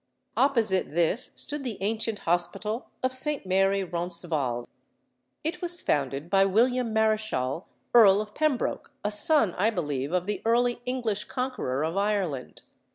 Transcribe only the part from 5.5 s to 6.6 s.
was founded by